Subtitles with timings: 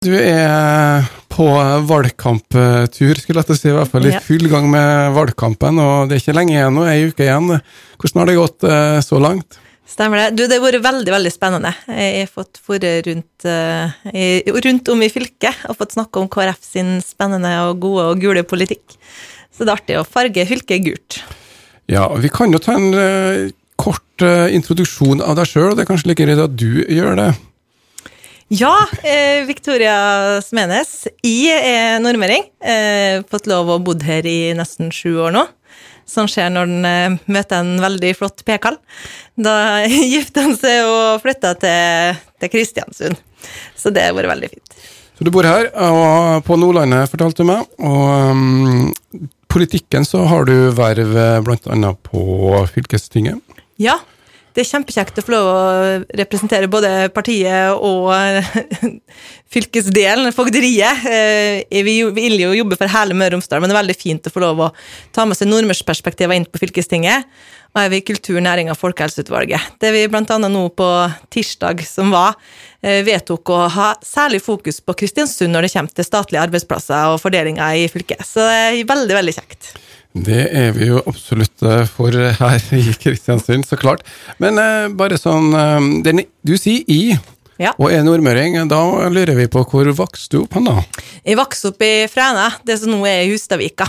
[0.00, 1.44] Du er på
[1.84, 3.68] valgkamptur, skulle jeg til å si.
[3.68, 6.86] I hvert fall i full gang med valgkampen, og det er ikke lenge igjen nå,
[6.88, 7.50] ei uke igjen.
[8.00, 9.58] Hvordan har det gått eh, så langt?
[9.84, 10.38] Stemmer det.
[10.38, 11.74] Du, det har vært veldig veldig spennende.
[11.92, 16.64] Jeg har fått vært rundt, eh, rundt om i fylket og fått snakke om KrF
[16.64, 18.96] sin spennende og gode og gule politikk.
[19.52, 21.20] Så det er artig å farge fylket gult.
[21.92, 25.92] Ja, vi kan jo ta en eh, kort introduksjon av deg sjøl, og det er
[25.92, 27.30] kanskje like greit at du gjør det.
[28.50, 28.74] Ja,
[29.06, 31.04] eh, Victoria Smenes.
[31.22, 32.48] Jeg er nordmøring.
[32.58, 35.44] Eh, fått lov å bodd her i nesten sju år nå.
[36.10, 38.80] Sånn skjer når en eh, møter en veldig flott pekall.
[39.38, 39.54] Da
[40.16, 43.22] gifter han seg og flytter til, til Kristiansund.
[43.78, 44.78] Så det har vært veldig fint.
[45.14, 47.70] Så du bor her, og på Nordlandet, fortalte du meg.
[47.86, 51.38] Og um, politikken så har du verv bl.a.
[51.46, 53.38] blant annet på fylkestinget.
[53.78, 54.00] Ja,
[54.54, 55.58] det er kjempekjekt å få lov å
[56.18, 58.10] representere både partiet og
[59.54, 61.06] fylkesdelen, fogderiet.
[61.06, 64.26] Eh, Vi vil jo jobbe for hele Møre og Romsdal, men det er veldig fint
[64.26, 64.70] å få lov å
[65.14, 67.28] ta med seg nordmørsperspektiver inn på fylkestinget.
[67.70, 69.76] Og er vi i Kultur-, næring- og folkehelseutvalget.
[69.78, 70.88] Det vi annet nå på
[71.30, 72.34] tirsdag som var,
[72.82, 77.20] eh, vedtok å ha særlig fokus på Kristiansund når det kommer til statlige arbeidsplasser og
[77.22, 78.26] fordelinger i fylket.
[78.26, 79.74] Så det er veldig, veldig kjekt.
[80.12, 84.02] Det er vi jo absolutt eh, for her i Kristiansund, så klart.
[84.42, 87.14] Men eh, bare sånn eh, den, Du sier i,
[87.60, 87.74] Ja.
[87.78, 88.56] og er nordmøring.
[88.70, 88.80] Da
[89.12, 90.80] lurer vi på hvor vokste du opp hen, da?
[91.28, 93.86] Jeg vokste opp i Fræna, det som nå er Hustadvika.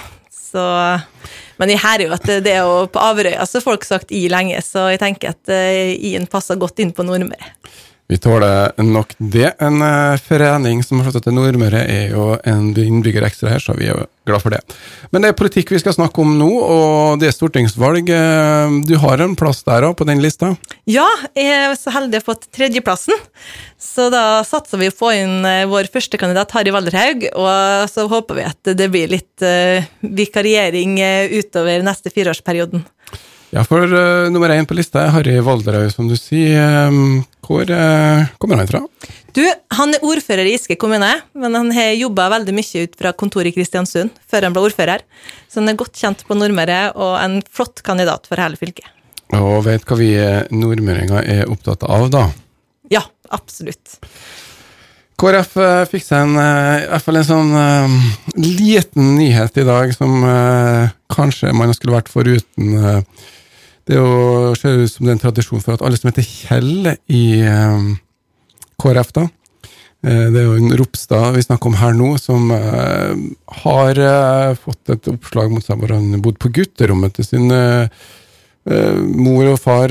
[0.51, 0.61] Så,
[1.57, 4.25] men jeg her er jo at det er jo på Averøya så folk sagt i
[4.29, 7.53] lenge, så jeg tenker at eh, i-en passer godt inn på Nordmøre.
[8.11, 9.53] Vi tåler nok det.
[9.63, 13.71] En eh, forening som har flyttet til Nordmøre, er jo en innbygger ekstra her, så
[13.77, 14.59] vi er glad for det.
[15.15, 18.11] Men det er politikk vi skal snakke om nå, og det er stortingsvalg.
[18.11, 20.51] Eh, Du har en plass der òg, på den lista?
[20.91, 21.07] Ja,
[21.39, 23.15] jeg er så heldig å ha fått tredjeplassen,
[23.79, 28.09] så da satser vi å få inn eh, vår første kandidat, Harry Valderhaug, og så
[28.11, 29.47] håper vi at det blir litt
[30.03, 30.99] vikariering
[31.31, 32.83] utover neste fireårsperioden.
[33.51, 36.55] Ja, for uh, nummer én på lista er Harry Valderhaug, som du sier.
[36.55, 36.99] Eh,
[37.43, 38.79] Hvor uh, kommer han fra?
[39.35, 39.41] Du,
[39.75, 43.51] han er ordfører i Iske kommune, men han har jobba veldig mye ut fra kontoret
[43.51, 45.03] i Kristiansund før han ble ordfører.
[45.51, 48.87] Så han er godt kjent på Nordmøre og en flott kandidat for hele fylket.
[49.35, 50.09] Og vet hva vi
[50.51, 52.25] nordmøringer er opptatt av, da?
[52.91, 53.99] Ja, absolutt.
[55.21, 55.53] KrF
[55.91, 57.99] fikk seg en, i hvert fall en sånn eh,
[58.41, 62.73] liten nyhet i dag som uh, kanskje man skulle vært foruten.
[62.79, 63.27] eh.
[63.87, 66.25] Det er jo, ser ut som det er en tradisjon for at alle som heter
[66.25, 67.91] Kjell i eh,
[68.81, 73.13] KrF, da eh, Det er jo en Ropstad vi snakker om her nå, som eh,
[73.63, 77.53] har eh, fått et oppslag mot seg hvor han bodde på gutterommet til sin
[78.61, 79.89] mor og far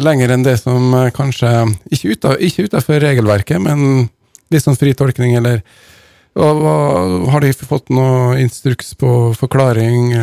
[0.00, 1.50] lenger enn det som kanskje
[1.92, 4.06] Ikke, uta, ikke utenfor regelverket, men
[4.48, 5.60] litt sånn fri tolkning, eller
[6.32, 10.14] og, og, Har de fått noe instruks på forklaring?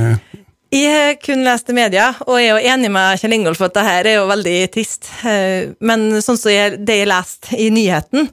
[0.76, 3.84] Jeg har kun lest media, og jeg er jo enig med Kjell Ingolf at det
[3.86, 5.08] her er jo veldig trist.
[5.24, 8.28] Eh, Men sånn som jeg, det jeg leste i nyheten,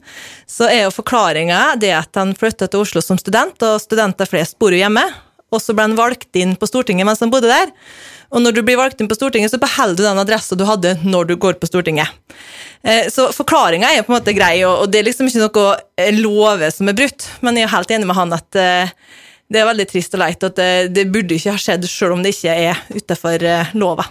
[0.49, 4.57] så er jo forklaringa det at han flytta til Oslo som student, og studenter flest
[4.59, 5.05] bor jo hjemme.
[5.53, 7.71] Og så ble han valgt inn på Stortinget mens han bodde der.
[8.33, 10.97] Og når du blir valgt inn på Stortinget, så beholder du den adressa du hadde
[11.05, 12.11] når du går på Stortinget.
[12.83, 16.75] Eh, Så forklaringa er på en måte grei, og det er liksom ikke noe love
[16.75, 18.97] som er brutt, men jeg er helt enig med han at eh,
[19.53, 22.25] det er veldig trist og leit, at det, det burde ikke ha skjedd selv om
[22.25, 24.07] det ikke er utenfor eh, lova.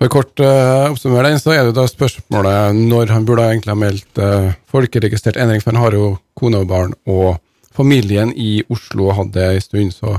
[0.00, 3.78] For kort uh, oppsummere den, så er det da spørsmålet når han burde egentlig ha
[3.78, 6.08] meldt uh, folkeregistrert endring, for han har jo
[6.38, 7.36] kone og barn og
[7.74, 10.18] familien i Oslo og hadde en stund, så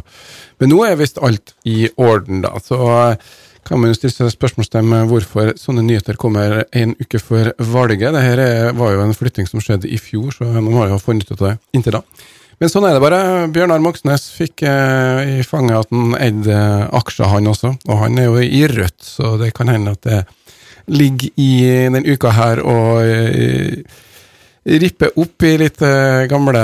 [0.60, 2.54] Men nå er visst alt i orden, da.
[2.64, 3.36] Så uh,
[3.68, 8.14] kan man jo stille seg spørsmålstegn med hvorfor sånne nyheter kommer en uke før valget.
[8.14, 11.42] Dette var jo en flytting som skjedde i fjor, så nå har jo funnet ut
[11.42, 12.04] av det inntil da.
[12.62, 13.20] Men sånn er det bare.
[13.52, 16.60] Bjørnar Moxnes fikk eh, i fanget at han eide
[16.96, 17.74] aksjer, han også.
[17.90, 20.24] Og han er jo i Rødt, så det kan hende at det
[20.86, 21.52] ligger i
[21.92, 23.82] den uka her og eh,
[24.66, 26.64] ripper opp i litt eh, gamle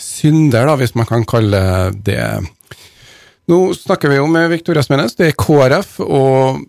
[0.00, 1.62] synder, da, hvis man kan kalle
[2.04, 2.20] det
[3.44, 6.62] Nå snakker vi jo med Victoria Smenes, det er KrF, og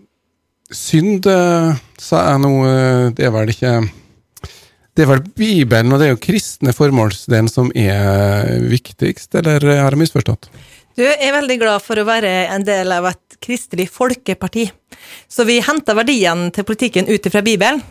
[0.76, 3.78] synd, eh, sa jeg nå, eh, det er vel ikke
[4.96, 9.92] det er vel Bibelen, og det er jo kristne formålsdelen som er viktigst, eller har
[9.92, 10.48] jeg misforstått?
[10.96, 14.70] Du er veldig glad for å være en del av et kristelig folkeparti.
[15.28, 17.82] Så vi henter verdiene til politikken ut fra Bibelen,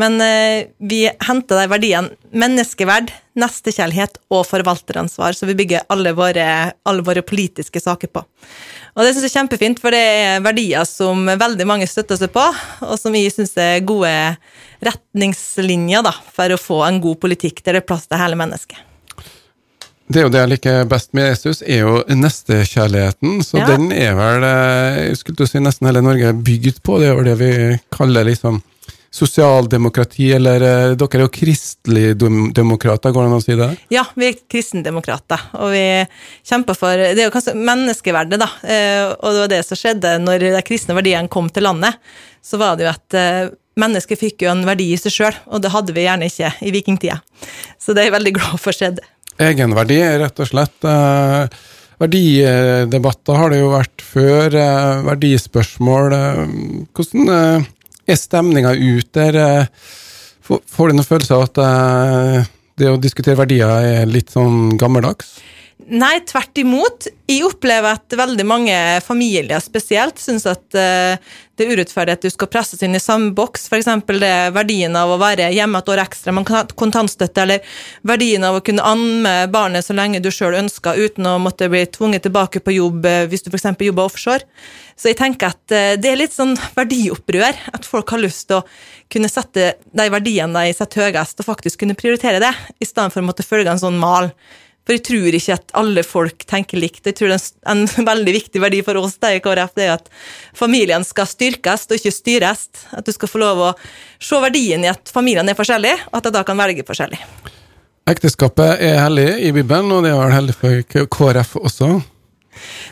[0.00, 6.46] men eh, vi henter de verdiene menneskeverd, nestekjærlighet og forvalteransvar, så vi bygger alle våre,
[6.86, 8.22] alle våre politiske saker på.
[8.94, 12.30] Og det syns jeg er kjempefint, for det er verdier som veldig mange støtter seg
[12.34, 12.46] på,
[12.86, 14.12] og som vi syns er gode
[14.84, 18.93] retningslinjer da, for å få en god politikk der det er plass til hele mennesket.
[20.10, 23.38] Det er jo det jeg liker best med Jesus, er jo nestekjærligheten.
[23.42, 23.66] Så Ja.
[23.70, 26.98] den er vel, eh, jeg skulle du si nesten hele Norge er bygd på.
[27.00, 28.62] Det er jo det vi kaller liksom
[29.14, 33.68] sosialdemokrati, eller eh, dere er jo kristeligdemokrater, går det an å si det?
[33.94, 35.84] Ja, vi er kristendemokrater, og vi
[36.44, 38.48] kjemper for Det er jo kanskje menneskeverdet, da.
[38.62, 41.94] eh, Og det var det som skjedde når de kristne verdiene kom til landet.
[42.42, 45.70] Så var det jo at mennesket fikk jo en verdi i seg sjøl, og det
[45.72, 47.20] hadde vi gjerne ikke i vikingtida.
[47.80, 49.00] Så det er jeg veldig glad for skjedde.
[49.42, 51.62] Egenverdi er rett og slett eh,
[51.98, 54.54] Verdidebatter har det jo vært før.
[54.58, 56.14] Eh, verdispørsmål.
[56.14, 56.42] Eh,
[56.94, 57.64] hvordan
[58.04, 59.40] er stemninga ut der?
[60.44, 65.38] Får, du noen følelse av at det å diskutere verdier er litt sånn gammeldags?
[65.84, 67.06] Nei, tvert imot.
[67.28, 71.18] Jeg opplever at veldig mange familier spesielt syns at eh,
[71.58, 73.66] det er urettferdig at du skal presses inn i samme boks.
[73.68, 73.90] F.eks.
[74.08, 76.48] det verdien av å være hjemme et år ekstra med
[76.78, 77.76] kontantstøtte, eller
[78.06, 81.84] verdien av å kunne amme barnet så lenge du sjøl ønsker, uten å måtte bli
[81.90, 83.74] tvunget tilbake på jobb eh, hvis du f.eks.
[83.74, 84.48] jobber offshore.
[84.96, 87.60] Så jeg tenker at eh, det er litt sånn verdiopprør.
[87.76, 88.66] At folk har lyst til å
[89.12, 93.20] kunne sette de verdiene de setter høyest, og faktisk kunne prioritere det, i stedet for
[93.20, 94.32] å måtte følge en sånn mal.
[94.84, 97.06] For jeg tror ikke at alle folk tenker likt.
[97.08, 99.96] Jeg tror det er en veldig viktig verdi for oss det i KrF det er
[99.96, 100.10] at
[100.56, 102.68] familien skal styrkes og ikke styres.
[102.92, 103.74] At du skal få lov å
[104.22, 107.20] se verdien i at familiene er forskjellige, og at de da kan velge forskjellig.
[108.10, 111.94] Ekteskapet er hellig i Bibelen, og det er vel hellig for KrF også.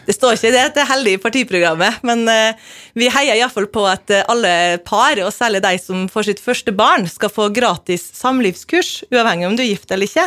[0.07, 2.59] Det står ikke det, det er heldig i partiprogrammet, men eh,
[2.99, 6.75] vi heier iallfall på at eh, alle par, og særlig de som får sitt første
[6.75, 10.27] barn, skal få gratis samlivskurs, uavhengig om du er gift eller ikke.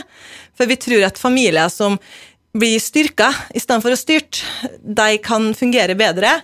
[0.55, 1.97] For vi tror at familier som
[2.55, 4.43] blir styrka istedenfor å styrt,
[4.79, 6.37] de kan fungere bedre,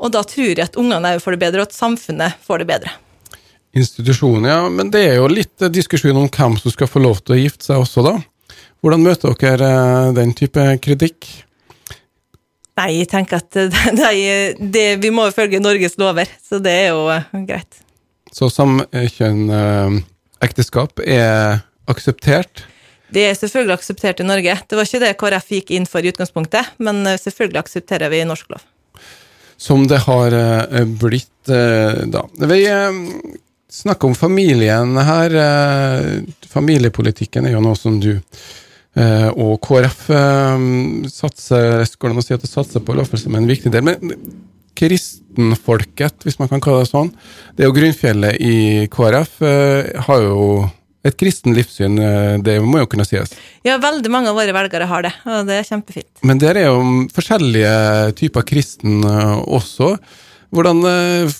[0.00, 2.68] og da tror jeg at ungene òg får det bedre, og at samfunnet får det
[2.68, 2.90] bedre.
[3.74, 4.68] Institusjoner, ja.
[4.70, 7.40] Men det er jo litt eh, diskusjon om hvem som skal få lov til å
[7.40, 8.14] gifte seg også, da.
[8.84, 11.20] Hvordan møter dere eh, den type kritikk?
[12.78, 13.66] Nei, jeg tenker at det,
[13.98, 14.08] det,
[14.58, 17.72] det, vi må følge Norges lover, så det er jo eh, greit.
[18.34, 21.58] Så samkjønn-ekteskap er
[21.90, 22.64] akseptert?
[23.12, 24.56] Det er selvfølgelig akseptert i Norge.
[24.68, 28.24] Det var ikke det KrF gikk inn for i utgangspunktet, men eh, selvfølgelig aksepterer vi
[28.26, 28.64] norsk lov.
[29.60, 32.24] Som det har eh, blitt, eh, da.
[32.48, 32.60] Vi
[33.74, 35.32] snakker om familien her.
[36.50, 38.12] Familiepolitikken er jo noe som du
[38.94, 40.04] og KrF
[41.10, 43.82] satser Går det å si at det satser på, hvert som en viktig del.
[43.82, 44.12] Men
[44.78, 47.10] kristenfolket, hvis man kan kalle det sånn,
[47.56, 48.54] det er jo grunnfjellet i
[48.94, 49.34] KrF,
[50.06, 50.46] har jo
[51.04, 53.34] et kristen livssyn, eh, det må jo kunne sies.
[53.66, 56.12] Ja, veldig mange av våre velgere har det, og det er kjempefint.
[56.24, 57.74] Men der er jo forskjellige
[58.20, 59.94] typer kristen eh, også.
[60.54, 61.34] Hvordan eh,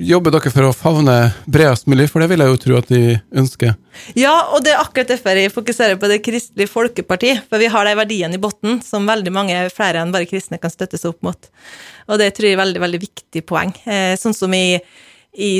[0.00, 1.16] jobber dere for å favne
[1.50, 3.02] bredest mulig, for det vil jeg jo tro at de
[3.42, 3.74] ønsker.
[4.16, 7.90] Ja, og det er akkurat derfor jeg fokuserer på det kristelige folkeparti, for vi har
[7.90, 11.28] de verdiene i bunnen som veldig mange flere enn bare kristne kan støtte seg opp
[11.28, 11.52] mot.
[12.08, 13.74] Og det tror jeg er veldig, veldig viktig poeng.
[14.22, 14.78] Sånn som i,
[15.36, 15.52] i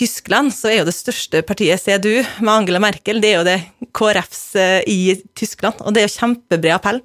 [0.00, 3.58] Tyskland så er jo det største partiet CDU med Angela Merkel, det er jo det
[3.96, 5.00] KrFs eh, i
[5.36, 7.02] Tyskland, og det er jo kjempebred appell.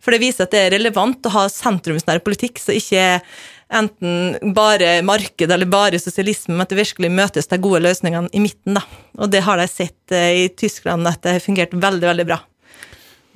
[0.00, 3.44] For det viser at det er relevant å ha sentrumsnær politikk, så ikke er
[3.76, 8.40] enten bare marked eller bare sosialisme, men at det virkelig møtes de gode løsningene i
[8.40, 8.86] midten, da.
[9.20, 12.40] Og det har de sett eh, i Tyskland, at det har fungert veldig, veldig bra.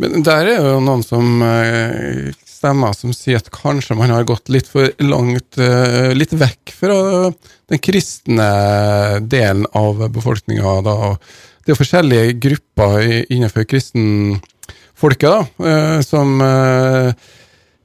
[0.01, 2.33] Men der er jo noen som eh,
[2.63, 6.97] stemmer som sier at kanskje man har gått litt for langt, eh, litt vekk fra
[7.71, 8.49] den kristne
[9.27, 10.79] delen av befolkninga.
[11.63, 13.03] Det er forskjellige grupper
[13.33, 17.13] innenfor kristenfolket da, eh, som eh,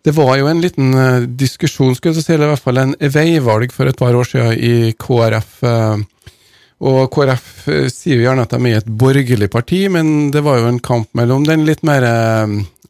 [0.08, 0.94] Det var jo en liten
[1.36, 4.54] diskusjon, skulle jeg si, eller i hvert fall en veivalg for et par år siden
[4.56, 5.58] i KrF.
[6.80, 7.50] Og KrF
[7.92, 11.12] sier jo gjerne at de er et borgerlig parti, men det var jo en kamp
[11.12, 12.08] mellom den litt mer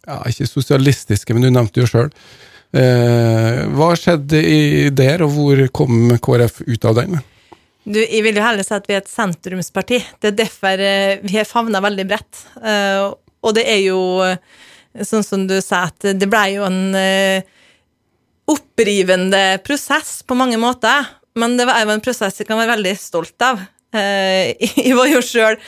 [0.07, 2.11] ja, Ikke sosialistiske, men du nevnte jo sjøl.
[2.75, 4.41] Eh, hva skjedde
[4.95, 7.19] der, og hvor kom KrF ut av den?
[7.87, 10.01] Du, jeg vil jo heller si at vi er et sentrumsparti.
[10.19, 12.41] Det er derfor eh, vi har favna veldig bredt.
[12.59, 13.05] Eh,
[13.47, 14.39] og det er jo eh,
[15.07, 17.47] sånn som du sa, at det blei jo en eh,
[18.47, 21.07] opprivende prosess på mange måter.
[21.37, 23.63] Men det var jo en prosess jeg kan være veldig stolt av.
[23.95, 24.55] Eh,
[24.87, 25.59] jeg var jo sjøl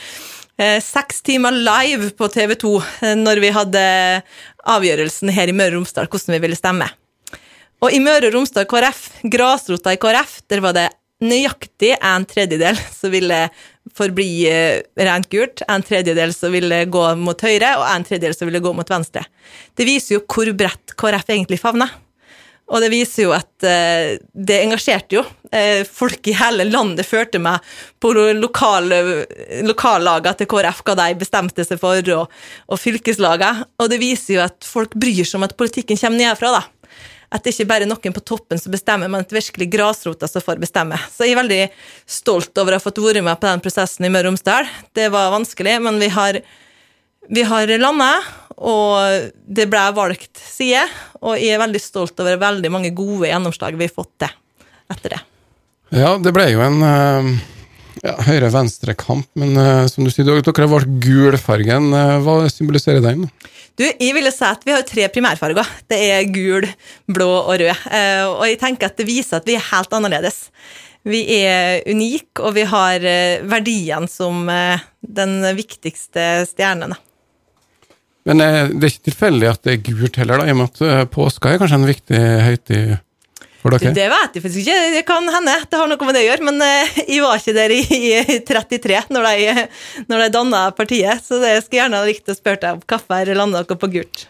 [0.84, 2.72] seks timer live på TV 2
[3.16, 3.84] når vi hadde
[4.68, 6.88] avgjørelsen her i Møre og Romsdal hvordan vi ville stemme.
[7.80, 10.90] Og i Møre og Romsdal KrF, grasrota i KrF, der var det
[11.24, 13.46] nøyaktig en tredjedel som ville
[13.96, 18.48] forbli eh, rent gult, en tredjedel som ville gå mot høyre, og en tredjedel som
[18.48, 19.24] ville gå mot venstre.
[19.76, 21.92] Det viser jo hvor bredt KrF egentlig favner.
[22.70, 25.24] Og det viser jo at eh, det engasjerte jo.
[25.50, 27.64] Eh, folk i hele landet førte meg
[28.00, 28.92] på lokal,
[29.66, 33.66] lokallaga til KrF, hva de bestemte seg for, og, og fylkeslagene.
[33.82, 36.62] Og det viser jo at folk bryr seg om at politikken kommer nedenfra, da.
[37.30, 40.42] At det ikke bare er noen på toppen som bestemmer, men at virkelig grasrota som
[40.42, 40.98] får bestemme.
[41.10, 41.60] Så jeg er veldig
[42.10, 44.70] stolt over å ha fått vært med på den prosessen i Møre og Romsdal.
[44.98, 46.40] Det var vanskelig, men vi har,
[47.30, 48.10] vi har landa,
[48.60, 50.82] og det ble valgt side.
[51.24, 54.36] Og jeg er veldig stolt over veldig mange gode gjennomslag vi har fått til
[54.90, 55.22] etter det.
[55.96, 57.30] Ja, det ble jo en uh,
[58.04, 61.90] ja, høyre-venstre-kamp, men uh, som du sier, dere har valgt gulfargen.
[61.94, 63.24] Uh, hva symboliserer den?
[63.78, 65.74] Du, jeg ville si at Vi har tre primærfarger.
[65.88, 66.68] Det er gul,
[67.08, 67.86] blå og rød.
[68.28, 70.50] og jeg tenker at det viser at vi er helt annerledes.
[71.08, 73.06] Vi er unike, og vi har
[73.48, 74.42] verdiene som
[75.00, 76.92] den viktigste stjernen.
[78.28, 80.72] Men eh, det er ikke tilfeldig at det er gult heller, da, i og med
[80.72, 82.98] at eh, påska er kanskje en viktig høytid
[83.60, 83.92] for dere?
[83.96, 84.78] Det vet jeg faktisk ikke.
[84.96, 85.56] Det kan hende.
[85.68, 86.46] Det har noe med det å gjøre.
[86.48, 89.64] Men eh, jeg var ikke der i 33 når de,
[90.10, 92.84] når de danna partiet, så det skulle jeg gjerne ha likt å spørre deg om
[92.84, 94.26] hvorfor landa dere på gult.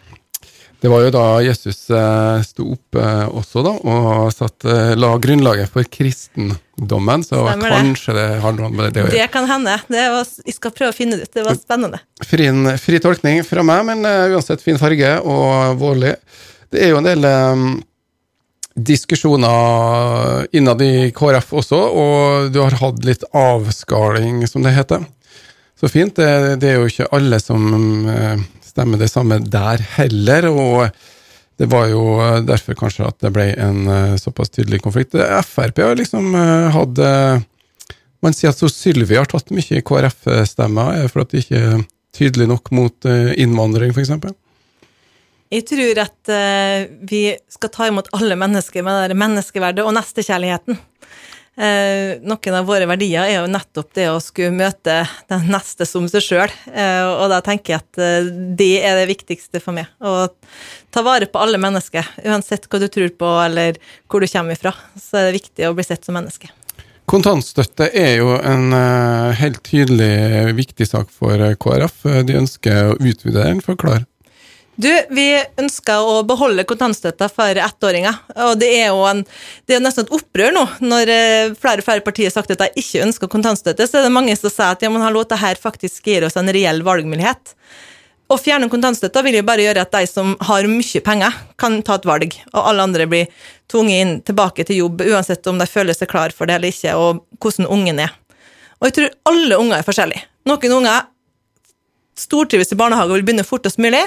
[0.80, 5.10] Det var jo da Jesus eh, sto opp eh, også, da, og satt, eh, la
[5.20, 7.24] grunnlaget for kristendommen.
[7.26, 9.18] Så Stemmer kanskje det, det har noe med det å gjøre.
[9.18, 9.76] Det kan hende.
[9.92, 11.32] Det var, jeg skal prøve å finne det ut.
[11.36, 12.00] Det var spennende.
[12.24, 12.48] Fri,
[12.80, 16.14] fri tolkning fra meg, men uansett fin farge og vårlig.
[16.72, 17.66] Det er jo en del um,
[18.72, 25.04] diskusjoner innad i KrF også, og du har hatt litt avskaling, som det heter.
[25.76, 26.16] Så fint.
[26.16, 27.68] Det, det er jo ikke alle som
[28.70, 30.48] stemme det samme der heller.
[30.50, 30.90] og
[31.60, 32.02] det var jo
[32.48, 35.16] derfor kanskje at det ble en uh, såpass tydelig konflikt.
[35.44, 37.00] Frp har liksom uh, hatt
[38.20, 42.68] Man sier at Sylvi har tatt mye KrF-stemmer for at det ikke er tydelig nok
[42.76, 44.10] mot innvandring, f.eks.
[45.48, 46.32] Jeg tror at
[47.08, 50.76] vi skal ta imot alle mennesker med det menneskeverdet og nestekjærligheten.
[51.60, 56.06] Eh, noen av våre verdier er jo nettopp det å skulle møte den neste som
[56.08, 56.54] seg sjøl.
[56.72, 59.90] Eh, og da tenker jeg at eh, det er det viktigste for meg.
[60.00, 60.30] Å
[60.94, 62.06] ta vare på alle mennesker.
[62.24, 63.76] Uansett hva du tror på eller
[64.08, 66.48] hvor du kommer ifra, så er det viktig å bli sett som menneske.
[67.10, 68.70] Kontantstøtte er jo en
[69.34, 72.04] helt tydelig viktig sak for KrF.
[72.22, 73.58] De ønsker å utvide den.
[73.66, 74.04] Forklar.
[74.80, 75.26] Du, vi
[75.60, 78.16] ønsker å beholde kontantstøtta for ettåringer.
[78.46, 79.20] Og det er jo en,
[79.68, 80.62] det er nesten et opprør nå.
[80.80, 84.08] Når eh, flere og flere partier har sagt at de ikke ønsker kontantstøtte, så er
[84.08, 87.54] det mange som sier at ja, men hallo, dette faktisk gir oss en reell valgmulighet.
[88.30, 91.98] Å fjerne kontantstøtta vil jo bare gjøre at de som har mye penger, kan ta
[91.98, 95.98] et valg, og alle andre blir tvunget inn tilbake til jobb, uansett om de føler
[95.98, 98.14] seg klar for det eller ikke, og hvordan ungen er.
[98.80, 100.28] Og jeg tror alle unger er forskjellige.
[100.48, 101.08] Noen unger
[102.20, 104.06] stortrives i barnehage og vil begynne fortest mulig.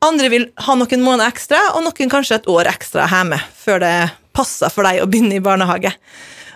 [0.00, 3.94] Andre vil ha noen måneder ekstra, og noen kanskje et år ekstra hjemme før det
[4.36, 5.92] passer for deg å begynne i barnehage.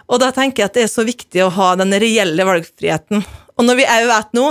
[0.09, 3.25] Og da tenker jeg at det er så viktig å ha den reelle valgfriheten.
[3.55, 4.47] Og når vi òg vet nå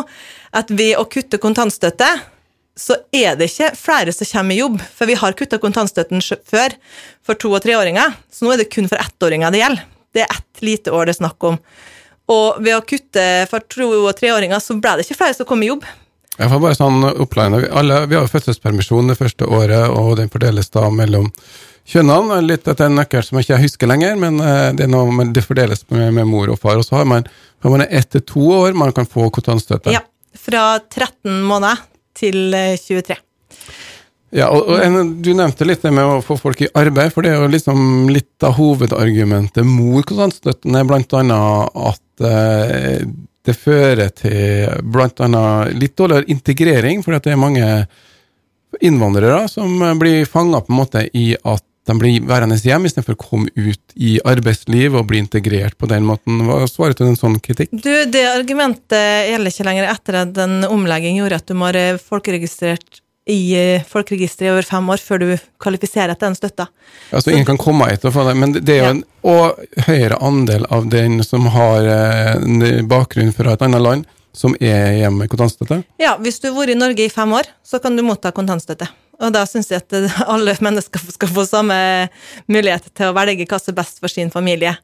[0.54, 2.10] at ved å kutte kontantstøtte,
[2.78, 4.80] så er det ikke flere som kommer i jobb.
[4.94, 6.78] For vi har kutta kontantstøtten før
[7.26, 9.90] for to- og treåringer, så nå er det kun for ettåringer det gjelder.
[10.14, 11.60] Det er ett lite år det er snakk om.
[12.34, 15.66] Og ved å kutte for to- og treåringer, så ble det ikke flere som kom
[15.66, 15.86] i jobb.
[16.34, 17.60] Jeg får bare sånn oppline.
[17.78, 21.30] Alle, vi har jo fødselspermisjon det første året, og den fordeles da mellom
[21.90, 22.40] kjønnene.
[22.48, 25.86] Litt etter en nøkkel som jeg ikke husker lenger, men eh, det, noe, det fordeles
[25.94, 26.80] med, med, mor og far.
[26.82, 27.28] Og så har man,
[27.62, 29.94] når man er ett til to år, man kan få kontantstøtte.
[29.94, 30.02] Ja.
[30.34, 31.84] Fra 13 måneder
[32.18, 33.14] til 23.
[33.14, 33.22] Eh,
[34.34, 37.26] ja, og, og en, Du nevnte litt det med å få folk i arbeid, for
[37.26, 41.14] det er jo liksom litt av hovedargumentet mot kontantstøtten er annet
[41.92, 43.06] at eh,
[43.44, 45.44] det fører til bl.a.
[45.76, 47.68] litt dårligere integrering, fordi det er mange
[48.82, 53.20] innvandrere som blir fanga på en måte i at de blir værende hjemme istedenfor å
[53.20, 56.46] komme ut i arbeidsliv og bli integrert på den måten.
[56.48, 57.74] Hva svarer du til en sånn kritikk?
[57.76, 61.86] Du, Det argumentet gjelder ikke lenger etter at en omlegging gjorde at du må ha
[62.00, 65.28] folkeregistrert i eh, folkeregisteret i over fem år før du
[65.64, 66.68] kvalifiserer til den støtta.
[67.12, 70.66] Altså ingen kan komme etter for det, men det er jo en og høyere andel
[70.74, 75.84] av den som har eh, bakgrunn fra et annet land, som er hjemme med kontantstøtte?
[76.02, 78.90] Ja, hvis du har vært i Norge i fem år, så kan du motta kontantstøtte.
[79.24, 79.96] Og da syns jeg at
[80.34, 81.76] alle mennesker skal få samme
[82.52, 84.76] mulighet til å velge hva som er best for sin familie.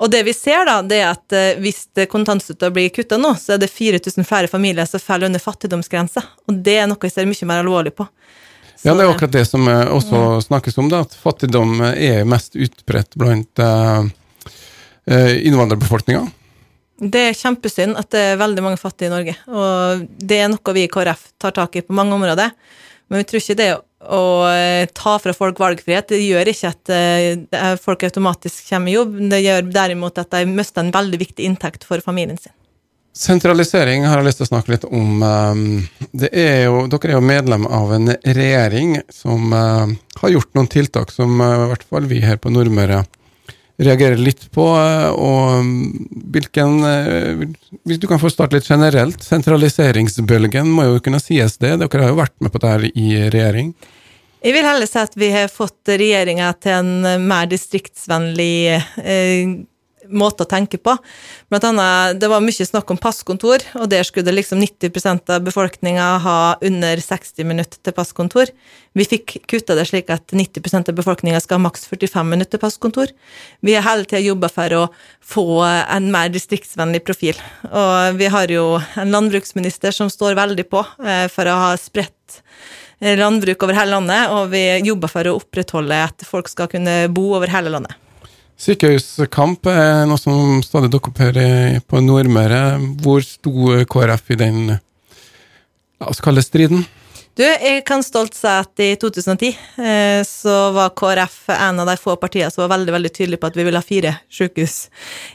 [0.00, 3.56] Og det vi ser, da, det er at eh, hvis kontantstøtta blir kutta nå, så
[3.56, 6.22] er det 4000 flere familier som faller under fattigdomsgrensa.
[6.48, 8.06] Og det er noe vi ser mye mer alvorlig på.
[8.80, 12.22] Så, ja, det er akkurat det som eh, også snakkes om, da, at fattigdom er
[12.28, 14.06] mest utbredt blant uh,
[15.10, 16.22] innvandrerbefolkninga.
[17.00, 20.74] Det er kjempesynd at det er veldig mange fattige i Norge, og det er noe
[20.76, 22.52] vi i KrF tar tak i på mange områder.
[23.10, 24.22] Men vi tror ikke det å
[24.96, 26.12] ta fra folk valgfrihet.
[26.12, 30.84] Det gjør ikke at folk automatisk kommer i jobb, det gjør derimot at de mister
[30.84, 32.54] en veldig viktig inntekt for familien sin.
[33.10, 35.24] Sentralisering har jeg lyst til å snakke litt om.
[36.30, 41.34] Er jo, dere er jo medlem av en regjering som har gjort noen tiltak som
[41.42, 43.02] i hvert fall vi her på Nordmøre
[43.80, 44.66] reagerer litt på.
[45.16, 45.70] Og
[46.34, 46.76] hvilken
[47.88, 49.22] Hvis du kan få starte litt generelt.
[49.24, 51.76] Sentraliseringsbølgen må jo kunne sies det.
[51.80, 53.72] Dere har jo vært med på dette i regjering?
[54.40, 58.70] Jeg vil heller si at vi har fått regjeringa til en mer distriktsvennlig
[60.12, 60.96] måte å tenke på.
[61.50, 66.06] Blant annet, det var mye snakk om passkontor, og der skulle liksom 90% av befolkninga
[66.24, 68.52] ha under 60 minutter til passkontor.
[68.98, 72.64] Vi fikk kutta det slik at 90% av befolkninga skal ha maks 45 minutter til
[72.64, 73.14] passkontor.
[73.62, 74.82] Vi har hele tida jobba for å
[75.22, 77.38] få en mer distriktsvennlig profil.
[77.70, 82.40] Og vi har jo en landbruksminister som står veldig på eh, for å ha spredt
[83.00, 87.30] landbruk over hele landet, og vi jobber for å opprettholde at folk skal kunne bo
[87.38, 87.96] over hele landet.
[88.60, 92.76] Sykehuskamp er noe som stadig dukker opp her på Nordmøre.
[93.00, 96.84] Hvor sto KrF i den la striden?
[97.38, 99.48] Du, jeg kan stolt si at i 2010
[99.80, 103.48] eh, så var KrF en av de få partiene som var veldig veldig tydelig på
[103.48, 104.74] at vi ville ha fire sykehus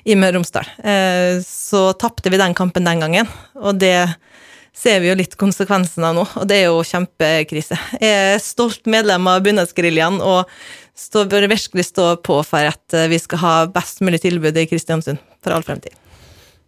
[0.05, 0.69] i Møre og Romsdal.
[0.85, 3.95] Eh, så tapte vi den kampen den gangen, og det
[4.75, 7.77] ser vi jo litt konsekvensen av nå, og det er jo kjempekrise.
[8.01, 10.49] Jeg er stolt medlem av Bunadsgeriljaen og
[10.95, 14.67] stå, bør virkelig stå på for at eh, vi skal ha best mulig tilbud i
[14.69, 15.95] Kristiansund for all fremtid.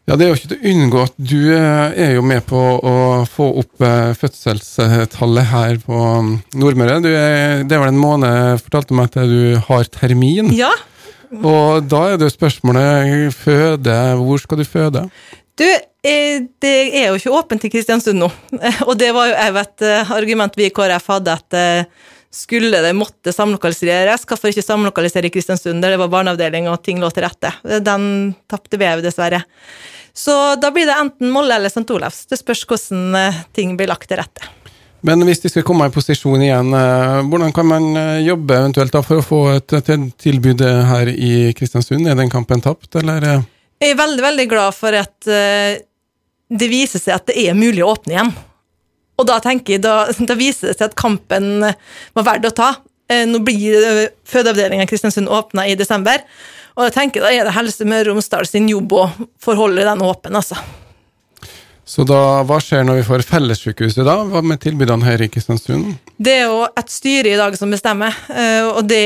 [0.08, 2.60] Ja, Det er jo ikke til å unngå at du eh, er jo med på
[2.80, 2.98] å
[3.28, 7.02] få opp eh, fødselstallet her på um, Nordmøre.
[7.02, 10.54] Er, det er vel en måned fortalte meg at du har termin.
[10.56, 10.72] Ja.
[11.36, 15.04] Og da er det jo spørsmålet føde, hvor skal du føde?
[15.58, 15.66] Du,
[16.06, 18.30] det er jo ikke åpent i Kristiansund nå.
[18.88, 21.58] Og det var jo et argument vi i KrF hadde, at
[22.38, 27.02] skulle det måtte samlokaliseres, hvorfor ikke samlokalisere i Kristiansund, der det var barneavdeling og ting
[27.02, 27.52] lå til rette?
[27.82, 29.42] Den tapte vi dessverre.
[30.18, 31.86] Så da blir det enten Molle eller St.
[31.94, 32.26] Olavs.
[32.26, 34.50] Det spørs hvordan eh, ting blir lagt til rette.
[35.06, 38.98] Men hvis de skal komme i posisjon igjen, eh, hvordan kan man eh, jobbe eventuelt
[39.06, 39.76] for å få et
[40.17, 42.10] tilbud her i Kristiansund?
[42.10, 43.46] Er den kampen tapt, eller?
[43.78, 45.28] Jeg er veldig, veldig glad for at
[46.48, 48.32] det viser seg at det er mulig å åpne igjen.
[49.18, 52.72] Og da tenker jeg, da, da viser det seg at kampen var verdt å ta.
[53.08, 56.24] Eh, nå blir fødeavdelinga i Kristiansund åpna i desember,
[56.78, 59.06] og jeg tenker da er det Helse Møre og Romsdal sin jobb å
[59.42, 60.60] forholde den åpen, altså.
[61.88, 64.18] Så da, hva skjer når vi får fellessykehuset da?
[64.28, 65.94] Hva med tilbudene her i Kristiansund?
[66.20, 69.06] Det er jo et styre i dag som bestemmer, eh, og det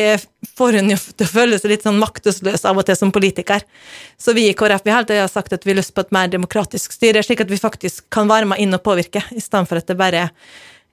[0.58, 3.64] får hun jo til å føle seg litt sånn maktesløs av og til som politiker.
[4.20, 6.96] Så vi i KrF vi har sagt at vi har lyst på et mer demokratisk
[6.96, 9.90] styre, slik at vi faktisk kan være med inn og påvirke, i stedet for at
[9.90, 10.28] det bare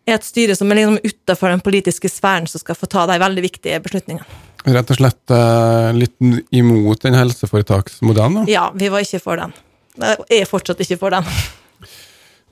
[0.08, 3.18] er et styre som er liksom utenfor den politiske sfæren som skal få ta de
[3.20, 4.44] veldig viktige beslutningene.
[4.68, 6.16] Rett og slett eh, litt
[6.50, 8.42] imot den helseforetaksmodellen?
[8.42, 8.50] da?
[8.50, 9.54] Ja, vi var ikke for den.
[9.98, 11.26] Jeg er fortsatt ikke for den.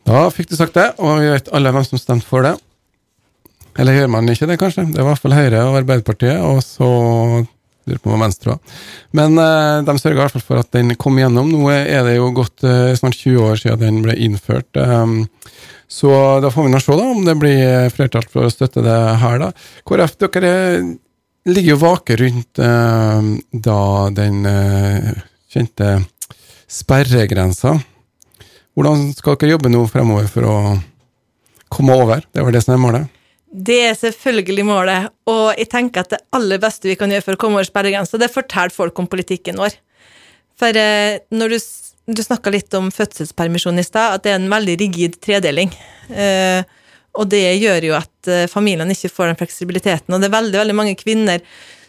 [0.06, 2.54] Da fikk du sagt det, og vi vet alle hvem som stemte for det.
[3.76, 4.86] Eller gjør man ikke det, kanskje?
[4.90, 6.88] Det var i hvert fall Høyre og Arbeiderpartiet, og så
[7.86, 8.74] lurer på Venstre òg.
[9.16, 11.52] Men uh, de sørga i hvert fall for at den kom igjennom.
[11.52, 14.68] Nå er det jo gått uh, snart 20 år siden den ble innført.
[14.80, 15.26] Um,
[15.86, 16.10] så
[16.42, 19.38] da får vi nå se da, om det blir flertall for å støtte det her,
[19.44, 19.52] da.
[19.86, 20.54] KrF, dere
[21.46, 23.82] ligger jo vake rundt uh, da
[24.16, 24.40] den
[25.52, 26.00] kjente
[26.66, 27.76] sperregrensa
[28.76, 30.56] hvordan skal dere jobbe nå fremover for å
[31.72, 32.26] komme over?
[32.28, 33.15] Det var det som er målet?
[33.56, 37.38] Det er selvfølgelig målet, og jeg tenker at det aller beste vi kan gjøre for
[37.38, 39.78] å komme over sperregrensa, det er å fortelle folk om politikken vår.
[40.60, 41.58] For eh, når du,
[42.12, 45.72] du snakka litt om fødselspermisjon i stad, at det er en veldig rigid tredeling.
[46.12, 46.68] Eh,
[47.16, 50.12] og det gjør jo at eh, familiene ikke får den fleksibiliteten.
[50.12, 51.40] Og det er veldig, veldig mange kvinner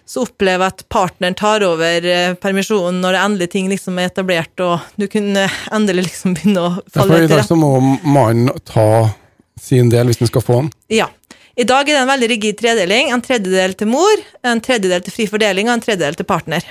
[0.08, 4.56] som opplever at partneren tar over eh, permisjonen når det endelig ting liksom er etablert,
[4.64, 7.28] og du kunne endelig liksom begynne å falle etter.
[7.28, 7.72] Ja, for I dag så må
[8.08, 8.88] mannen ta
[9.60, 10.72] sin del hvis han skal få den?
[10.94, 11.10] Ja.
[11.58, 13.08] I dag er det en veldig rigid tredeling.
[13.10, 16.68] En tredjedel til mor, en tredjedel til fri fordeling og en tredjedel til partner.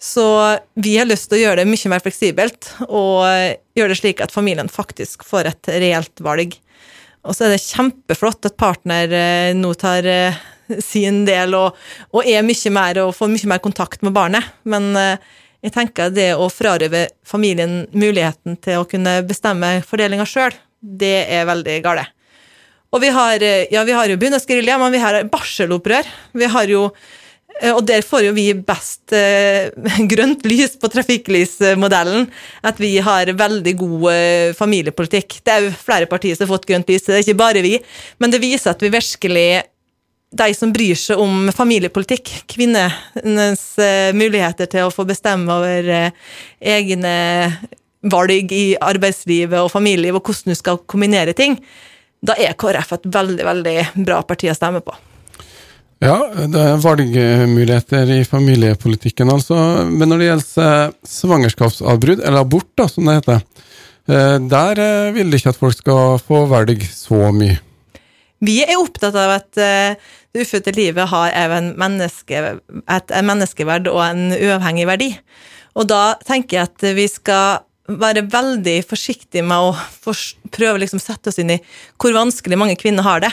[0.00, 0.24] Så
[0.80, 3.26] vi har lyst til å gjøre det mye mer fleksibelt, og
[3.76, 6.56] gjøre det slik at familien faktisk får et reelt valg.
[7.28, 10.40] Og så er det kjempeflott at partner eh, nå tar eh,
[10.80, 11.76] sin del og,
[12.14, 14.54] og, er mye mer og får mye mer kontakt med barnet.
[14.64, 15.32] Men eh,
[15.66, 21.50] jeg tenker det å frarøve familien muligheten til å kunne bestemme fordelinga sjøl, det er
[21.50, 22.14] veldig galt.
[22.94, 26.08] Og vi har, eh, ja, vi har jo bunadsgerilja, men vi har barselopprør.
[26.32, 26.88] Vi har jo
[27.60, 29.68] eh, og der får jo vi best eh,
[30.12, 32.28] grønt lys på trafikklysmodellen.
[32.62, 35.40] At vi har veldig god eh, familiepolitikk.
[35.44, 37.76] Det er jo flere partier som har fått grønt lys, det er ikke bare vi.
[38.18, 39.50] Men det viser at vi virkelig
[40.28, 46.32] de som bryr seg om familiepolitikk, kvinnenes eh, muligheter til å få bestemme over eh,
[46.60, 47.14] egne
[48.12, 51.56] valg i arbeidslivet og familieliv, og hvordan du skal kombinere ting,
[52.24, 53.76] da er KrF et veldig, veldig
[54.08, 54.96] bra parti å stemme på.
[56.02, 59.56] Ja, det er valgmuligheter i familiepolitikken, altså.
[59.90, 63.40] Men når det gjelder svangerskapsavbrudd, eller abort, da, som det heter,
[64.46, 64.82] der
[65.16, 67.58] vil de ikke at folk skal få velge så mye.
[68.44, 69.98] Vi er opptatt av at uh,
[70.32, 75.08] det ufødte livet har en, menneske, et, en menneskeverd og en uavhengig verdi.
[75.78, 80.16] Og da tenker jeg at vi skal være veldig forsiktig med å for,
[80.52, 81.60] prøve liksom sette oss inn i
[82.00, 83.32] hvor vanskelig mange kvinner har det.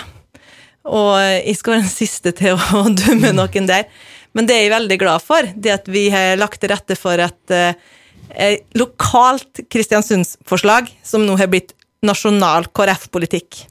[0.85, 3.87] Og jeg skal være den siste til å, dumme dømme noen der.
[4.35, 7.21] Men det er jeg veldig glad for, det at vi har lagt til rette for
[7.23, 11.71] et eh, lokalt Kristiansundsforslag, som nå har blitt
[12.05, 13.63] nasjonal KrF-politikk.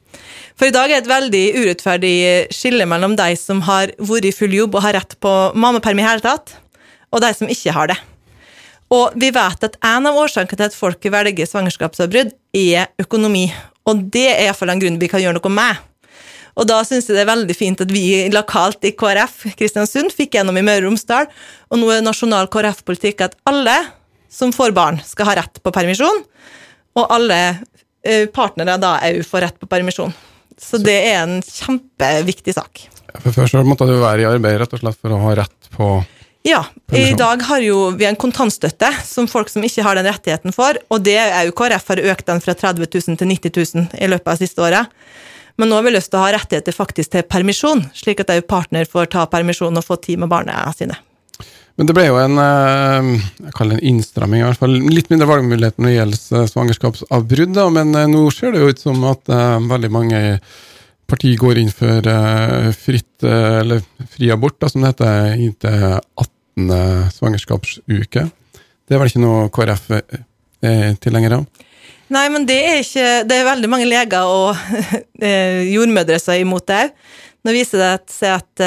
[0.56, 2.16] For i dag er det et veldig urettferdig
[2.54, 6.06] skille mellom de som har vært i full jobb og har rett på mammaperm i
[6.06, 6.56] hele tatt,
[7.12, 8.00] og de som ikke har det.
[8.94, 13.48] Og vi vet at en av årsakene til at folk velger svangerskapsavbrudd, er økonomi.
[13.90, 15.82] Og det er iallfall en grunn vi kan gjøre noe med.
[16.54, 20.36] Og da syns jeg det er veldig fint at vi lokalt i KrF Kristiansund fikk
[20.36, 21.26] gjennom i Møre og Romsdal,
[21.74, 23.74] og nå er nasjonal KrF-politikk at alle
[24.30, 26.22] som får barn, skal ha rett på permisjon,
[26.94, 27.40] og alle
[28.04, 30.12] Eh, partnere da òg får rett på permisjon.
[30.60, 32.82] Så det er en kjempeviktig sak.
[33.22, 35.88] For Først måtte du være i arbeid rett og slett for å ha rett på
[36.44, 36.60] ja,
[36.92, 40.82] i dag har jo vi en kontantstøtte som folk som ikke har den rettigheten får,
[40.92, 44.10] og det er jo KrF har økt den fra 30 000 til 90 000 i
[44.12, 44.92] løpet av siste året.
[45.56, 48.44] Men nå har vi lyst til å ha rettigheter faktisk til permisjon, slik at òg
[48.50, 50.98] partner får ta permisjon og få tid med barna sine.
[51.78, 53.08] Men det ble jo en eh,
[53.48, 56.46] jeg kaller det en innstramming, i hvert fall litt mindre valgmulighet når det gjelder eh,
[56.52, 57.58] svangerskapsavbrudd.
[57.78, 59.32] Men eh, nå ser det jo ut som at
[59.72, 60.22] veldig mange
[61.10, 62.06] partier går inn for
[62.80, 63.82] fritt, eller
[64.14, 66.33] fri abort, da, som det heter, inntil 18.
[66.56, 68.24] svangerskapsuke.
[68.84, 71.46] Det er vel ikke noe KrF er tilhenger av?
[72.14, 74.54] Nei, men det er ikke Det er veldig mange leger og
[75.74, 76.94] jordmødre som er imot det òg.
[77.44, 78.64] Nå viser det seg at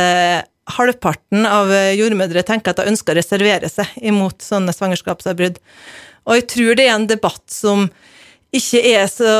[0.77, 5.57] halvparten av jordmødre tenker at de ønsker å reservere seg imot sånne svangerskapsavbrudd.
[6.27, 7.87] Og jeg tror det er en debatt som
[8.55, 9.33] ikke er så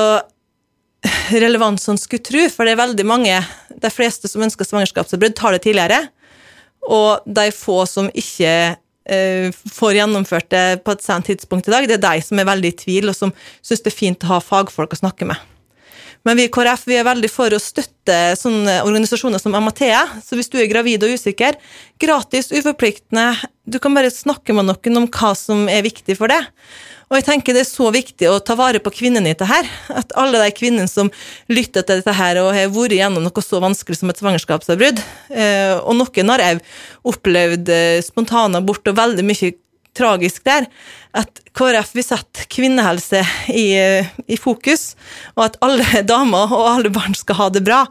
[1.46, 3.40] relevant som en skulle tro, for det er veldig mange,
[3.78, 6.08] de fleste som ønsker svangerskapsavbrudd, tar det tidligere.
[6.86, 8.54] Og de få som ikke
[9.10, 12.50] eh, får gjennomført det på et sent tidspunkt i dag, det er de som er
[12.50, 15.42] veldig i tvil, og som syns det er fint å ha fagfolk å snakke med.
[16.26, 20.04] Men vi i KrF vi er veldig for å støtte sånne organisasjoner som Amathea.
[20.24, 21.58] Så hvis du er gravid og usikker,
[22.02, 23.32] gratis, uforpliktende,
[23.68, 26.48] du kan bare snakke med noen om hva som er viktig for deg.
[27.08, 29.68] Og jeg tenker det er så viktig å ta vare på kvinnene i dette her.
[29.96, 31.12] At alle de kvinnene som
[31.52, 35.00] lytter til dette her og har vært gjennom noe så vanskelig som et svangerskapsavbrudd,
[35.32, 36.66] eh, og noen har òg
[37.08, 39.54] opplevd eh, spontanabort og veldig mye
[39.98, 40.68] tragisk der,
[41.18, 43.68] at KrF vil sette kvinnehelse i,
[44.28, 44.92] i, fokus,
[45.36, 47.84] og at alle damer og alle barn skal ha det bra.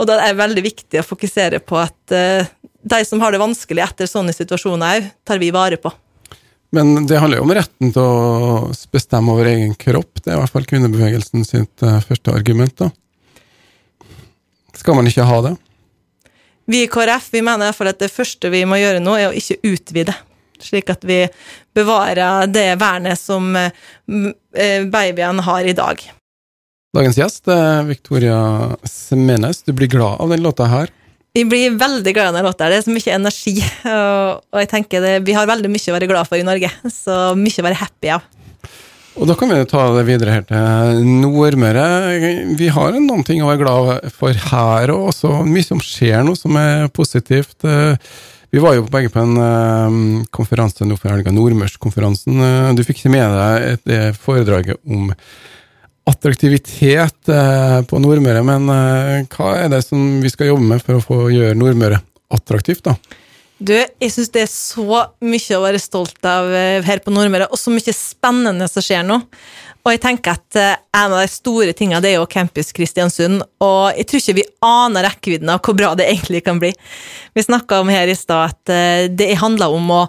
[0.00, 2.48] Og da er det veldig viktig å fokusere på at uh,
[2.82, 5.92] de som har det vanskelig etter sånne situasjoner òg, tar vi vare på.
[6.72, 10.22] Men det handler jo om retten til å bestemme over egen kropp.
[10.22, 12.78] Det er i hvert fall kvinnebevegelsen sitt uh, første argument.
[12.80, 12.88] da.
[14.80, 15.52] Skal man ikke ha det?
[16.72, 19.18] Vi i KrF vi mener i hvert fall at det første vi må gjøre nå,
[19.18, 20.14] er å ikke utvide
[20.64, 21.24] slik at vi
[21.74, 26.02] bevarer det vernet som eh, babyene har i dag.
[26.92, 28.40] Dagens gjest er Victoria
[28.84, 29.62] Semenes.
[29.64, 30.90] Du blir glad av den låta her?
[31.32, 32.68] Vi blir veldig glad av den låta.
[32.68, 33.54] Det er så mye energi.
[34.52, 36.68] Og jeg tenker det, Vi har veldig mye å være glad for i Norge,
[37.04, 38.28] så mye å være happy av.
[39.12, 41.86] Og Da kan vi ta det videre her til Nordmøre.
[42.56, 46.36] Vi har noen ting å være glad for her og også mye som skjer nå
[46.38, 47.58] som er positivt.
[48.52, 52.36] Vi var jo begge på en uh, konferanse nå for helga, Nordmørskonferansen.
[52.36, 55.08] Uh, du fikk ikke med deg et, et foredraget om
[56.10, 58.68] attraktivitet uh, på Nordmøre, men
[59.32, 62.96] hva er det som vi skal jobbe med for å få gjøre Nordmøre attraktivt, da?
[63.62, 64.84] Du, jeg syns det er så
[65.22, 66.50] mye å være stolt av
[66.84, 69.20] her på Nordmøre, og så mye spennende som skjer nå.
[69.82, 73.42] Og jeg tenker at eh, en av de store tingene det er jo Campus Kristiansund,
[73.62, 76.70] og jeg tror ikke vi aner rekkevidden av hvor bra det egentlig kan bli.
[77.34, 80.02] Vi snakka om her i stad at eh, det handler om å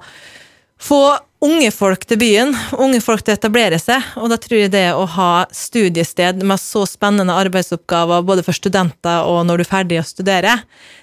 [0.84, 1.04] få
[1.44, 4.86] unge folk til byen, unge folk til å etablere seg, og da tror jeg det
[4.96, 10.00] å ha studiested med så spennende arbeidsoppgaver både for studenter og når du er ferdig
[10.00, 10.56] å studere,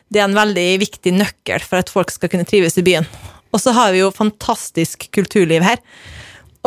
[0.08, 3.08] det er en veldig viktig nøkkel for at folk skal kunne trives i byen.
[3.50, 5.80] Og så har vi jo fantastisk kulturliv her.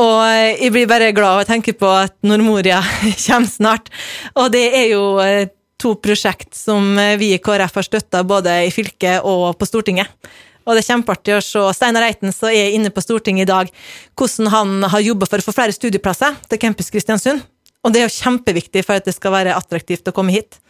[0.02, 2.80] Og jeg blir bare glad av å tenke på at Nordmoria
[3.26, 3.92] kommer snart.
[4.34, 5.04] Og det er jo
[5.82, 10.10] to prosjekt som vi i KrF har støtta både i fylket og på Stortinget.
[10.64, 13.72] Og det er kjempeartig å se Steinar Eiten som er inne på Stortinget i dag,
[14.16, 17.44] hvordan han har jobba for å få flere studieplasser til Campus Kristiansund.
[17.84, 20.62] Og det er jo kjempeviktig for at det skal være attraktivt å komme hit.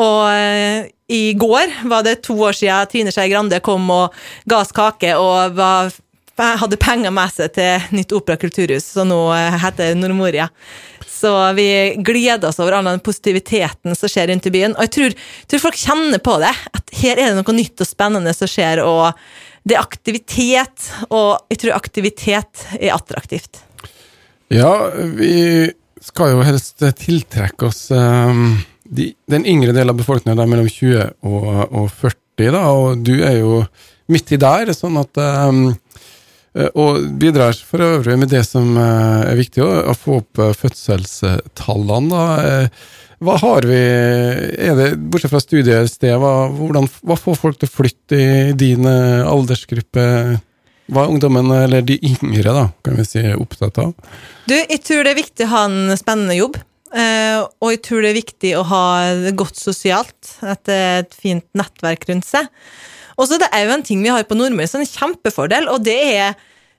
[0.00, 4.16] Og eh, i går var det to år siden Trine Skei Grande kom og
[4.50, 5.94] ga oss kake og var,
[6.40, 10.48] hadde penger med seg til nytt opera kulturhus, som nå eh, heter Nordmoria.
[11.20, 14.76] Så vi gleder oss over all den positiviteten som skjer rundt i byen.
[14.78, 15.16] Og jeg tror,
[15.50, 18.80] tror, folk kjenner på det, at her er det noe nytt og spennende som skjer.
[18.84, 19.12] og
[19.68, 23.60] det er aktivitet, og jeg tror aktivitet er attraktivt.
[24.48, 25.68] Ja, vi
[26.00, 28.56] skal jo helst tiltrekke oss um,
[28.88, 33.36] de, den yngre delen av befolkningen, mellom 20 og, og 40, da, og du er
[33.42, 33.60] jo
[34.10, 35.89] midt i der, sånn at um, Eh,
[36.50, 42.24] og bidrar for øvrig med det som eh, er viktig, å få opp eh, fødselstallene.
[43.20, 43.80] Hva har vi
[44.80, 50.04] det, Bortsett fra studiested, hva, hvordan, hva får folk til å flytte i din aldersgruppe?
[50.90, 53.92] Hva er ungdommen, eller de yngre, da, kan vi si, opptatt av?
[54.48, 56.56] Du, jeg tror det er viktig å ha en spennende jobb.
[57.60, 58.84] og jeg tror det er viktig å ha
[59.20, 60.32] det godt sosialt.
[60.40, 62.48] Et fint nettverk rundt seg.
[63.20, 65.68] Og så er det òg en ting vi har på Nordmøre som er en kjempefordel,
[65.68, 66.30] og det er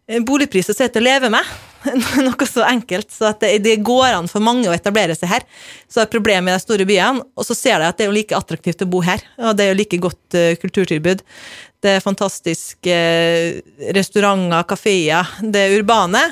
[0.10, 1.52] eh, boligpriser som er til å leve med.
[2.26, 3.10] Noe så enkelt.
[3.14, 5.46] Så at det, det, går an for mange å etablere seg her.
[5.90, 8.18] Så er problemet i de store byene, og så ser de at det er jo
[8.18, 9.24] like attraktivt å bo her.
[9.42, 11.24] Og det er jo like godt uh, kulturtilbud.
[11.82, 13.62] Det er fantastiske uh,
[13.98, 15.38] restauranter, kafeer.
[15.42, 16.26] Det er urbane.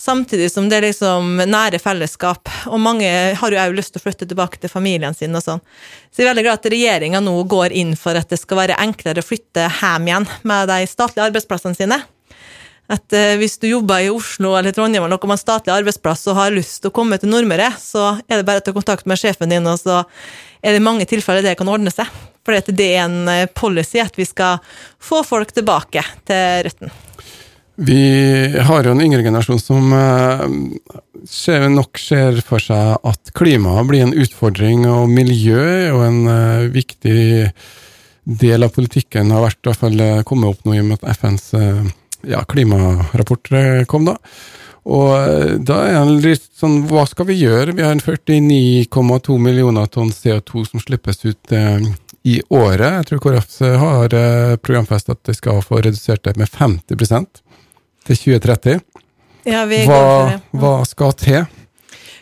[0.00, 2.48] Samtidig som det er liksom nære fellesskap.
[2.72, 5.60] Og mange har jo òg lyst til å flytte tilbake til familien sin og sånn.
[6.08, 8.78] Så jeg er veldig glad at regjeringa nå går inn for at det skal være
[8.80, 12.00] enklere å flytte hjem igjen med de statlige arbeidsplassene sine.
[12.90, 16.24] At uh, hvis du jobber i Oslo eller Trondheim eller noe med en statlig arbeidsplass
[16.32, 19.06] og har lyst til å komme til Nordmøre, så er det bare å ta kontakt
[19.06, 20.00] med sjefen din, og så
[20.64, 22.08] er det mange tilfeller det kan ordne seg.
[22.40, 24.64] For det er en eh, policy at vi skal
[24.96, 27.09] få folk tilbake til røttene.
[27.82, 30.42] Vi har jo en yngre generasjon som eh,
[31.24, 36.18] ser, nok ser for seg at klimaet blir en utfordring, og miljø er jo en
[36.28, 37.22] uh, viktig
[38.40, 39.32] del av politikken.
[39.32, 41.48] har vært i hvert fall eh, kommet opp nå i og med at FNs
[42.28, 43.48] ja, klimarapport
[43.88, 44.18] kom, da.
[44.84, 47.78] Og da er det litt sånn, hva skal vi gjøre?
[47.78, 51.52] Vi har en 49,2 millioner tonn CO2 som slippes ut
[52.28, 52.98] i året.
[52.98, 54.16] Jeg tror KrF har
[54.60, 57.00] programfestet at de skal få redusert det med 50
[58.10, 58.80] til 2030.
[59.48, 61.44] Ja, hva, hva, skal til?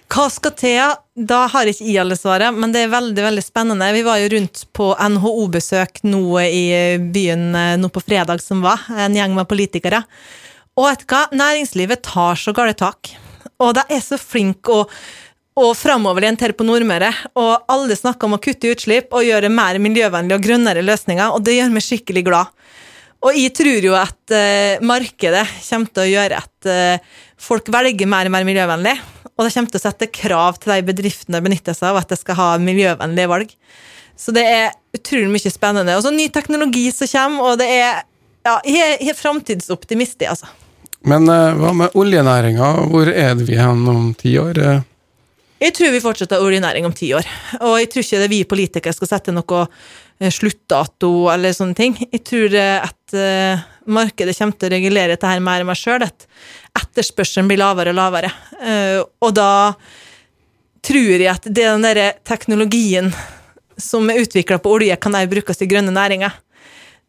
[0.09, 0.97] Hva skal til?
[1.29, 3.89] Da har ikke jeg alle svaret, men det er veldig veldig spennende.
[3.97, 6.65] Vi var jo rundt på NHO-besøk nå i
[7.13, 10.05] byen eh, nå på fredag som var, en gjeng med politikere.
[10.79, 11.25] Og vet du hva?
[11.35, 13.11] Næringslivet tar så gale tak.
[13.59, 14.93] Og de er så flinke og,
[15.59, 17.11] og framoverlent her på Nordmøre.
[17.35, 21.43] Og alle snakker om å kutte utslipp og gjøre mer miljøvennlige og grønnere løsninger, og
[21.43, 22.55] det gjør meg skikkelig glad.
[23.27, 28.11] Og jeg tror jo at uh, markedet kommer til å gjøre at uh, folk velger
[28.11, 28.95] mer og mer miljøvennlig.
[29.35, 32.19] Og det kommer til å sette krav til de bedriftene benytter seg av at de
[32.19, 33.57] skal ha miljøvennlige valg.
[34.19, 35.97] Så det er utrolig mye spennende.
[35.99, 38.05] Og så ny teknologi som kommer, og det er
[38.47, 40.47] ja, jeg er framtidsoptimist, altså.
[41.07, 42.71] Men uh, hva med oljenæringa?
[42.93, 44.63] Hvor er det vi hen om ti år?
[45.59, 47.27] Jeg tror vi fortsetter oljenæring om ti år.
[47.67, 49.65] Og jeg tror ikke det er vi politikere skal sette noe
[50.35, 51.95] sluttdato eller sånne ting.
[52.11, 55.79] Jeg tror eh, at uh, markedet kommer til å regulere dette her mer og mer
[55.79, 56.03] sjøl.
[56.07, 56.27] At
[56.79, 58.31] etterspørselen blir lavere og lavere.
[59.25, 59.53] Og da
[60.85, 63.09] tror jeg at det den derre teknologien
[63.79, 66.35] som er utvikla på olje, kan òg brukes i grønne næringer.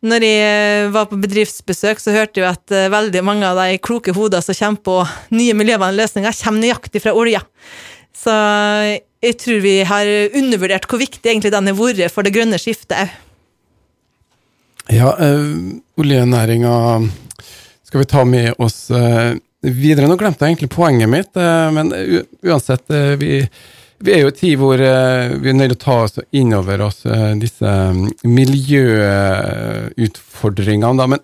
[0.05, 4.45] Når jeg var på bedriftsbesøk, så hørte jeg at veldig mange av de kloke hodene
[4.45, 4.97] som kommer på
[5.35, 7.43] nye miljøvennlige løsninger, kommer nøyaktig fra olja.
[8.15, 8.33] Så
[9.23, 10.05] jeg tror vi har
[10.37, 13.09] undervurdert hvor viktig egentlig den har vært for det grønne skiftet.
[14.89, 16.73] Ja, øh, oljenæringa
[17.85, 20.07] skal vi ta med oss øh, videre.
[20.09, 21.93] Nå glemte jeg egentlig poenget mitt, øh, men
[22.41, 22.89] uansett
[23.21, 23.47] vi,
[23.99, 26.81] vi, er jo i tid hvor vi er nødt til å ta oss inn over
[26.87, 26.99] oss
[27.41, 27.69] disse
[28.23, 30.97] miljøutfordringene.
[30.97, 31.05] Da.
[31.11, 31.19] Men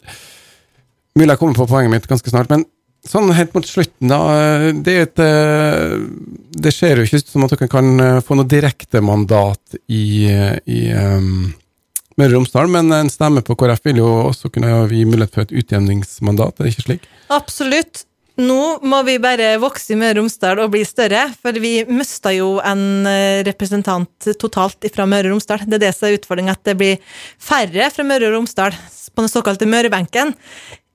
[1.15, 2.51] Mulig jeg kommer på poenget mitt ganske snart.
[2.51, 2.67] men
[3.05, 4.19] Sånn helt mot slutten, da.
[4.73, 5.93] Det, et, eh,
[6.57, 10.25] det skjer jo ikke som at dere kan eh, få noe direktemandat i,
[10.65, 11.53] i um,
[12.17, 15.45] Møre og Romsdal, men en stemme på KrF vil jo også kunne gi mulighet for
[15.45, 17.07] et utjevningsmandat, er det ikke slik?
[17.35, 18.05] Absolutt.
[18.41, 22.33] Nå må vi bare vokse i Møre og Romsdal og bli større, for vi mista
[22.35, 23.05] jo en
[23.47, 25.63] representant totalt fra Møre og Romsdal.
[25.69, 29.23] Det er det som er utfordringa, at det blir færre fra Møre og Romsdal på
[29.23, 30.33] den såkalte Mørebenken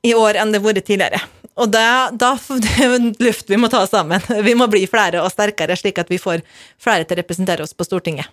[0.05, 1.23] i år enn det har vært tidligere.
[1.59, 4.23] Og da, da det luft vi må ta sammen.
[4.47, 6.45] Vi må bli flere og sterkere, slik at vi får
[6.81, 8.31] flere til å representere oss på Stortinget.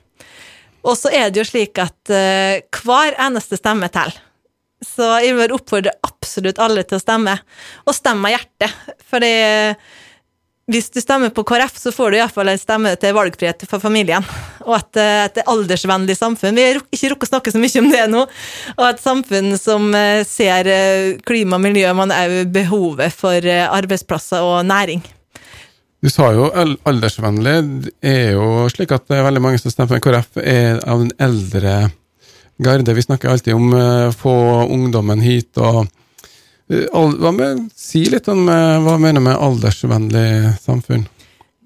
[0.87, 4.21] Og så er det jo slik at uh, hver eneste stemme teller.
[4.85, 7.33] Så jeg vil oppfordre absolutt alle til å stemme,
[7.89, 8.93] og stemme av hjertet.
[9.09, 9.33] Fordi
[10.67, 14.25] hvis du stemmer på KrF, så får du iallfall en stemme til valgfrihet for familien.
[14.65, 16.57] Og et, et aldersvennlig samfunn.
[16.59, 18.23] Vi har ikke rukket å snakke så mye om det nå.
[18.75, 23.63] Og et samfunn som eh, ser eh, klima og miljø, men òg behovet for eh,
[23.63, 25.05] arbeidsplasser og næring.
[26.03, 27.55] Du sa jo aldersvennlig.
[27.87, 31.05] Det er jo slik at det er veldig mange som stemmer på KrF, er av
[31.05, 31.77] den eldre
[32.59, 32.97] garde.
[32.97, 34.35] Vi snakker alltid om å få
[34.67, 35.53] ungdommen hit.
[35.55, 35.87] og
[36.67, 41.05] hva med, Si litt om eh, hva mener med aldersvennlig samfunn?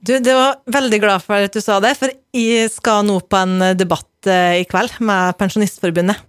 [0.02, 3.38] Du, det var veldig glad for at du sa det, for jeg skal nå på
[3.38, 6.22] en debatt eh, i kveld med Pensjonistforbundet.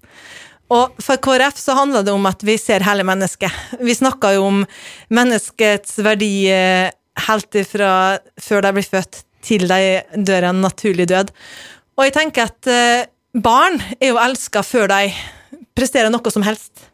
[0.72, 3.52] Og for KrF så handler det om at vi ser hele mennesket.
[3.80, 4.62] Vi snakker jo om
[5.12, 6.88] menneskets verdi eh,
[7.28, 7.92] helt ifra
[8.40, 11.32] før de blir født, til de dør en naturlig død.
[11.98, 12.68] Og jeg tenker at
[13.36, 15.10] barn er jo elska før de
[15.76, 16.91] presterer noe som helst.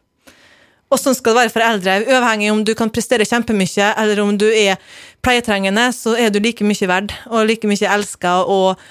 [0.89, 1.97] Og sånn skal det være for eldre.
[2.09, 4.79] Uavhengig om du kan prestere kjempemye, eller om du er
[5.25, 8.81] pleietrengende, så er du like mye verd og like mye elska, og,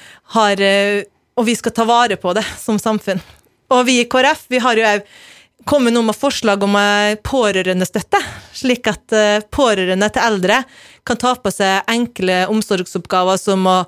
[0.63, 1.03] eh,
[1.35, 3.23] og vi skal ta vare på det som samfunn.
[3.75, 5.11] Og vi i KrF vi har jo òg
[5.69, 6.77] kommet nå med forslag om
[7.27, 8.21] pårørendestøtte,
[8.55, 10.63] slik at eh, pårørende til eldre
[11.05, 13.83] kan ta på seg enkle omsorgsoppgaver som å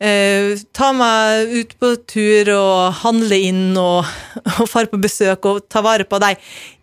[0.00, 4.08] Uh, ta meg ut på tur og handle inn og,
[4.56, 6.30] og fare på besøk og ta vare på de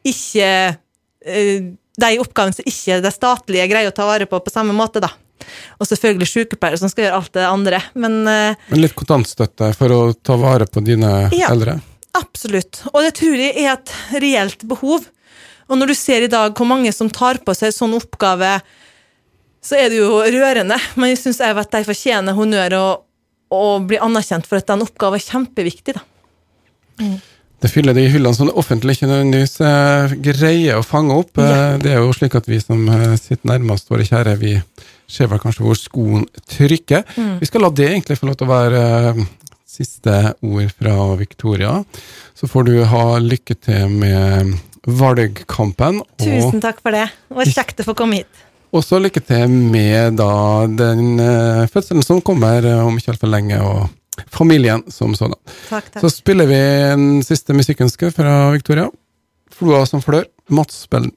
[0.08, 4.76] ikke uh, De oppgavene som ikke det statlige greier å ta vare på på samme
[4.78, 5.10] måte, da.
[5.82, 9.94] Og selvfølgelig sykepleiere som skal gjøre alt det andre, men uh, Men litt kontantstøtte for
[9.96, 11.80] å ta vare på dine ja, eldre?
[12.18, 12.84] Absolutt.
[12.94, 13.94] Og det tror jeg er et
[14.24, 15.06] reelt behov.
[15.68, 18.58] Og når du ser i dag hvor mange som tar på seg sånn oppgave
[19.68, 23.06] så er det jo rørende, men jeg syns at de fortjener honnør og,
[23.54, 25.98] og blir anerkjent for at den oppgaven er kjempeviktig.
[25.98, 26.06] da.
[27.02, 27.18] Mm.
[27.58, 31.40] Det fyller de hyllene som det offentlige ikke nødvendigvis eh, greier å fange opp.
[31.42, 31.78] Ja.
[31.82, 34.54] Det er jo slik at vi som eh, sitter nærmest våre kjære, vi
[35.10, 37.02] ser vel kanskje hvor skoen trykker.
[37.18, 37.34] Mm.
[37.42, 39.24] Vi skal la det egentlig få lov til å være eh,
[39.78, 41.74] siste ord fra Victoria.
[42.38, 44.54] Så får du ha lykke til med
[44.86, 46.04] valgkampen.
[46.22, 47.08] Tusen takk for det.
[47.26, 48.46] Det var kjekt å få komme hit.
[48.76, 51.18] Og så lykke til med da den
[51.72, 53.88] fødselen som kommer om ikke altfor lenge, og
[54.32, 55.36] familien som sådan.
[56.02, 56.60] Så spiller vi
[56.94, 58.90] en siste musikkønske fra Victoria.
[59.52, 61.12] 'Floa som flør', Mats Bellen.